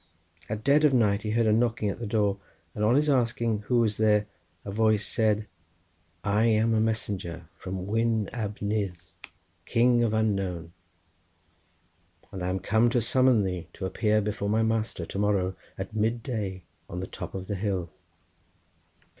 [0.49, 2.37] At dead of night he heard a knocking at the door,
[2.73, 4.25] and on his asking who was there,
[4.65, 5.45] a voice said:
[6.23, 8.97] "I am a messenger from Wyn Ab Nudd,
[9.67, 10.73] king of Unknown,
[12.31, 15.93] and I am come to summon thee to appear before my master to morrow, at
[15.95, 17.91] midday, on the top of the hill."